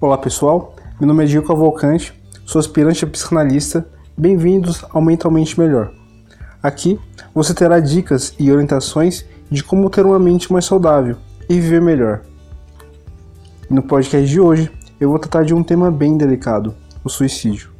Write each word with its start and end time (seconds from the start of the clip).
Olá 0.00 0.18
pessoal, 0.18 0.74
meu 0.98 1.06
nome 1.06 1.22
é 1.22 1.26
Gil 1.28 1.44
Cavalcante, 1.44 2.12
sou 2.44 2.58
aspirante 2.58 3.04
a 3.04 3.08
psicanalista. 3.08 3.86
Bem-vindos 4.18 4.84
ao 4.90 5.00
Mentalmente 5.00 5.56
Melhor. 5.56 5.92
Aqui 6.60 6.98
você 7.32 7.54
terá 7.54 7.78
dicas 7.78 8.34
e 8.40 8.50
orientações 8.50 9.24
de 9.48 9.62
como 9.62 9.88
ter 9.88 10.04
uma 10.04 10.18
mente 10.18 10.52
mais 10.52 10.64
saudável 10.64 11.16
e 11.48 11.60
viver 11.60 11.80
melhor. 11.80 12.22
No 13.70 13.84
podcast 13.84 14.28
de 14.28 14.40
hoje 14.40 14.68
eu 14.98 15.08
vou 15.08 15.20
tratar 15.20 15.44
de 15.44 15.54
um 15.54 15.62
tema 15.62 15.92
bem 15.92 16.18
delicado: 16.18 16.74
o 17.04 17.08
suicídio. 17.08 17.70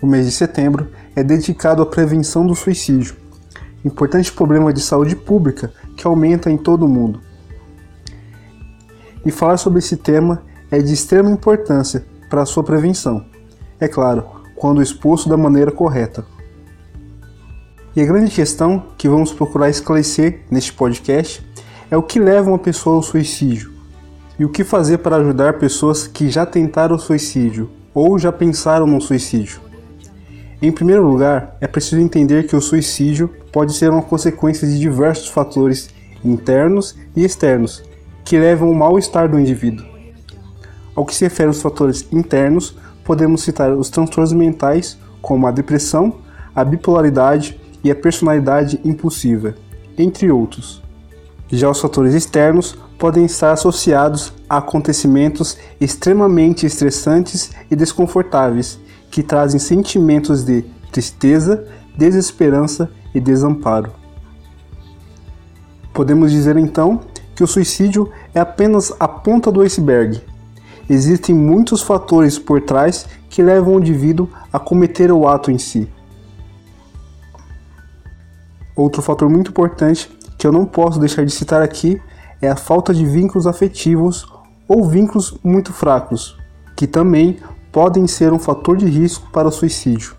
O 0.00 0.06
mês 0.06 0.24
de 0.24 0.32
setembro 0.32 0.90
é 1.14 1.22
dedicado 1.22 1.82
à 1.82 1.86
prevenção 1.86 2.46
do 2.46 2.54
suicídio, 2.54 3.16
importante 3.84 4.32
problema 4.32 4.72
de 4.72 4.80
saúde 4.80 5.14
pública 5.14 5.70
que 5.94 6.06
aumenta 6.06 6.50
em 6.50 6.56
todo 6.56 6.86
o 6.86 6.88
mundo. 6.88 7.20
E 9.24 9.30
falar 9.30 9.56
sobre 9.56 9.78
esse 9.78 9.96
tema 9.96 10.42
é 10.70 10.78
de 10.78 10.92
extrema 10.92 11.30
importância 11.30 12.04
para 12.28 12.42
a 12.42 12.46
sua 12.46 12.62
prevenção. 12.62 13.24
É 13.80 13.88
claro, 13.88 14.24
quando 14.56 14.82
exposto 14.82 15.28
da 15.28 15.36
maneira 15.36 15.70
correta. 15.70 16.24
E 17.96 18.00
a 18.00 18.04
grande 18.04 18.30
questão 18.30 18.86
que 18.98 19.08
vamos 19.08 19.32
procurar 19.32 19.70
esclarecer 19.70 20.42
neste 20.50 20.72
podcast 20.72 21.46
é 21.90 21.96
o 21.96 22.02
que 22.02 22.18
leva 22.18 22.50
uma 22.50 22.58
pessoa 22.58 22.96
ao 22.96 23.02
suicídio 23.02 23.72
e 24.38 24.44
o 24.44 24.48
que 24.48 24.64
fazer 24.64 24.98
para 24.98 25.16
ajudar 25.16 25.58
pessoas 25.58 26.06
que 26.06 26.28
já 26.28 26.44
tentaram 26.44 26.96
o 26.96 26.98
suicídio 26.98 27.70
ou 27.94 28.18
já 28.18 28.32
pensaram 28.32 28.86
no 28.86 29.00
suicídio. 29.00 29.60
Em 30.60 30.72
primeiro 30.72 31.06
lugar, 31.06 31.56
é 31.60 31.68
preciso 31.68 32.00
entender 32.00 32.46
que 32.46 32.56
o 32.56 32.60
suicídio 32.60 33.30
pode 33.52 33.72
ser 33.74 33.90
uma 33.90 34.02
consequência 34.02 34.66
de 34.66 34.78
diversos 34.78 35.28
fatores 35.28 35.88
internos 36.24 36.96
e 37.14 37.24
externos 37.24 37.84
que 38.24 38.38
levam 38.38 38.68
ao 38.68 38.74
mal-estar 38.74 39.28
do 39.28 39.38
indivíduo. 39.38 39.86
Ao 40.94 41.04
que 41.04 41.14
se 41.14 41.24
refere 41.24 41.48
aos 41.48 41.60
fatores 41.60 42.06
internos, 42.12 42.76
podemos 43.04 43.42
citar 43.42 43.72
os 43.72 43.90
transtornos 43.90 44.32
mentais, 44.32 44.98
como 45.20 45.46
a 45.46 45.50
depressão, 45.50 46.16
a 46.54 46.64
bipolaridade 46.64 47.60
e 47.82 47.90
a 47.90 47.94
personalidade 47.94 48.80
impulsiva, 48.84 49.54
entre 49.98 50.30
outros. 50.30 50.82
Já 51.50 51.68
os 51.68 51.80
fatores 51.80 52.14
externos 52.14 52.76
podem 52.98 53.26
estar 53.26 53.52
associados 53.52 54.32
a 54.48 54.58
acontecimentos 54.58 55.58
extremamente 55.80 56.64
estressantes 56.64 57.50
e 57.70 57.76
desconfortáveis, 57.76 58.78
que 59.10 59.22
trazem 59.22 59.60
sentimentos 59.60 60.42
de 60.42 60.64
tristeza, 60.90 61.66
desesperança 61.96 62.90
e 63.14 63.20
desamparo. 63.20 63.92
Podemos 65.92 66.32
dizer 66.32 66.56
então 66.56 67.00
que 67.34 67.42
o 67.42 67.46
suicídio 67.46 68.10
é 68.34 68.40
apenas 68.40 68.92
a 68.98 69.08
ponta 69.08 69.50
do 69.50 69.60
iceberg. 69.60 70.22
Existem 70.88 71.34
muitos 71.34 71.82
fatores 71.82 72.38
por 72.38 72.60
trás 72.60 73.06
que 73.28 73.42
levam 73.42 73.74
o 73.74 73.80
indivíduo 73.80 74.28
a 74.52 74.58
cometer 74.58 75.10
o 75.10 75.26
ato 75.26 75.50
em 75.50 75.58
si. 75.58 75.90
Outro 78.76 79.00
fator 79.02 79.28
muito 79.28 79.50
importante 79.50 80.10
que 80.36 80.46
eu 80.46 80.52
não 80.52 80.66
posso 80.66 80.98
deixar 80.98 81.24
de 81.24 81.32
citar 81.32 81.62
aqui 81.62 82.00
é 82.40 82.48
a 82.48 82.56
falta 82.56 82.92
de 82.92 83.06
vínculos 83.06 83.46
afetivos 83.46 84.26
ou 84.68 84.88
vínculos 84.88 85.38
muito 85.42 85.72
fracos, 85.72 86.36
que 86.76 86.86
também 86.86 87.38
podem 87.72 88.06
ser 88.06 88.32
um 88.32 88.38
fator 88.38 88.76
de 88.76 88.86
risco 88.86 89.30
para 89.30 89.48
o 89.48 89.52
suicídio. 89.52 90.14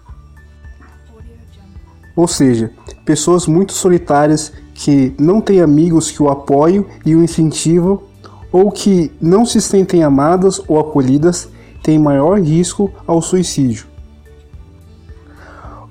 Ou 2.16 2.28
seja, 2.28 2.72
pessoas 3.04 3.46
muito 3.46 3.74
solitárias 3.74 4.54
que 4.76 5.16
não 5.18 5.42
têm 5.42 5.62
amigos 5.62 6.12
que 6.12 6.22
o 6.22 6.30
apoiam 6.30 6.86
e 7.06 7.16
o 7.16 7.24
incentivam, 7.24 8.04
ou 8.52 8.70
que 8.70 9.12
não 9.20 9.46
se 9.46 9.60
sentem 9.60 10.04
amadas 10.04 10.62
ou 10.68 10.80
acolhidas, 10.80 11.50
têm 11.82 11.98
maior 11.98 12.40
risco 12.40 12.92
ao 13.08 13.22
suicídio. 13.22 13.88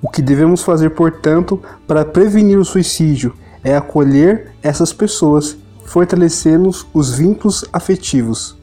O 0.01 0.09
que 0.09 0.21
devemos 0.21 0.61
fazer, 0.61 0.91
portanto, 0.91 1.59
para 1.87 2.05
prevenir 2.05 2.59
o 2.59 2.65
suicídio 2.65 3.33
é 3.63 3.75
acolher 3.75 4.51
essas 4.61 4.93
pessoas, 4.93 5.57
fortalecendo 5.83 6.69
os 6.93 7.17
vínculos 7.17 7.65
afetivos. 7.73 8.55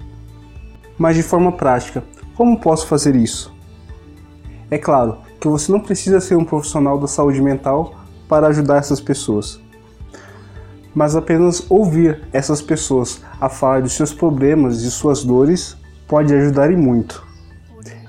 Mas 0.96 1.16
de 1.16 1.22
forma 1.22 1.50
prática, 1.50 2.04
como 2.36 2.60
posso 2.60 2.86
fazer 2.86 3.16
isso? 3.16 3.52
É 4.70 4.78
claro 4.78 5.18
que 5.40 5.48
você 5.48 5.72
não 5.72 5.80
precisa 5.80 6.20
ser 6.20 6.36
um 6.36 6.44
profissional 6.44 6.98
da 6.98 7.08
saúde 7.08 7.42
mental 7.42 7.94
para 8.28 8.46
ajudar 8.46 8.76
essas 8.76 9.00
pessoas, 9.00 9.60
mas 10.94 11.16
apenas 11.16 11.64
ouvir 11.70 12.22
essas 12.32 12.60
pessoas 12.60 13.20
a 13.40 13.48
falar 13.48 13.82
dos 13.82 13.94
seus 13.94 14.12
problemas 14.12 14.82
e 14.82 14.90
suas 14.90 15.24
dores 15.24 15.76
pode 16.06 16.34
ajudar 16.34 16.70
e 16.70 16.76
muito. 16.76 17.24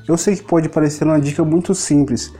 Eu 0.07 0.17
sei 0.17 0.35
que 0.35 0.43
pode 0.43 0.67
parecer 0.67 1.05
uma 1.05 1.19
dica 1.19 1.43
muito 1.43 1.73
simples, 1.73 2.33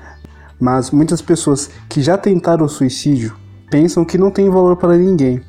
mas 0.59 0.92
muitas 0.92 1.22
pessoas 1.22 1.70
que 1.88 2.02
já 2.02 2.18
tentaram 2.18 2.66
o 2.66 2.70
suicídio 2.70 3.36
pensam 3.72 4.04
que 4.04 4.18
não 4.18 4.30
tem 4.30 4.50
valor 4.50 4.76
para 4.76 4.98
ninguém. 4.98 5.42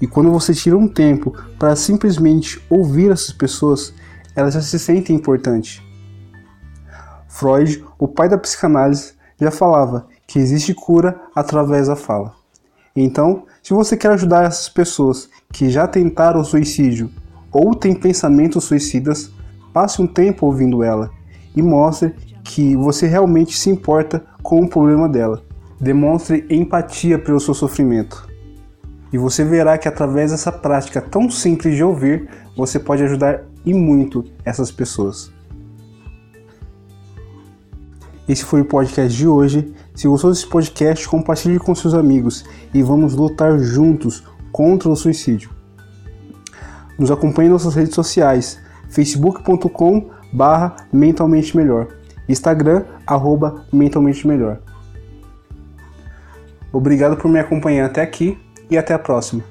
E 0.00 0.06
quando 0.06 0.30
você 0.30 0.54
tira 0.54 0.76
um 0.76 0.88
tempo 0.88 1.34
para 1.58 1.76
simplesmente 1.76 2.62
ouvir 2.70 3.10
essas 3.10 3.32
pessoas, 3.32 3.94
elas 4.34 4.54
já 4.54 4.60
se 4.60 4.78
sentem 4.78 5.16
importantes. 5.16 5.82
Freud, 7.28 7.84
o 7.98 8.08
pai 8.08 8.28
da 8.28 8.38
psicanálise, 8.38 9.14
já 9.40 9.50
falava 9.50 10.06
que 10.26 10.38
existe 10.38 10.74
cura 10.74 11.20
através 11.34 11.88
da 11.88 11.96
fala. 11.96 12.39
Então, 12.94 13.44
se 13.62 13.72
você 13.72 13.96
quer 13.96 14.10
ajudar 14.12 14.44
essas 14.44 14.68
pessoas 14.68 15.28
que 15.52 15.70
já 15.70 15.86
tentaram 15.86 16.40
o 16.40 16.44
suicídio 16.44 17.10
ou 17.52 17.74
têm 17.74 17.94
pensamentos 17.94 18.64
suicidas, 18.64 19.30
passe 19.72 20.02
um 20.02 20.06
tempo 20.06 20.46
ouvindo 20.46 20.82
ela 20.82 21.10
e 21.54 21.62
mostre 21.62 22.14
que 22.42 22.74
você 22.76 23.06
realmente 23.06 23.56
se 23.56 23.70
importa 23.70 24.24
com 24.42 24.60
o 24.60 24.68
problema 24.68 25.08
dela. 25.08 25.42
Demonstre 25.80 26.46
empatia 26.50 27.18
pelo 27.18 27.40
seu 27.40 27.54
sofrimento. 27.54 28.28
E 29.12 29.18
você 29.18 29.44
verá 29.44 29.76
que 29.78 29.88
através 29.88 30.30
dessa 30.30 30.52
prática 30.52 31.00
tão 31.00 31.30
simples 31.30 31.74
de 31.74 31.82
ouvir, 31.82 32.28
você 32.56 32.78
pode 32.78 33.02
ajudar 33.02 33.42
e 33.64 33.74
muito 33.74 34.24
essas 34.44 34.70
pessoas. 34.70 35.32
Esse 38.28 38.44
foi 38.44 38.60
o 38.60 38.64
podcast 38.64 39.16
de 39.16 39.26
hoje. 39.26 39.72
Se 40.00 40.08
gostou 40.08 40.30
desse 40.30 40.46
podcast, 40.46 41.06
compartilhe 41.06 41.58
com 41.58 41.74
seus 41.74 41.92
amigos 41.92 42.42
e 42.72 42.82
vamos 42.82 43.14
lutar 43.14 43.58
juntos 43.58 44.24
contra 44.50 44.88
o 44.88 44.96
suicídio. 44.96 45.50
Nos 46.98 47.10
acompanhe 47.10 47.50
em 47.50 47.52
nossas 47.52 47.74
redes 47.74 47.94
sociais, 47.94 48.58
facebook.com 48.88 50.08
barra 50.32 50.74
mentalmente 50.90 51.54
melhor, 51.54 51.88
Instagram, 52.26 52.86
arroba 53.06 53.66
mentalmente 53.70 54.26
melhor. 54.26 54.60
Obrigado 56.72 57.18
por 57.18 57.30
me 57.30 57.38
acompanhar 57.38 57.84
até 57.84 58.00
aqui 58.00 58.38
e 58.70 58.78
até 58.78 58.94
a 58.94 58.98
próxima. 58.98 59.49